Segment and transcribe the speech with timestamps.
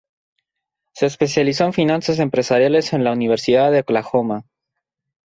[0.93, 4.45] Se especializó en finanzas empresariales en la Universidad de Oklahoma.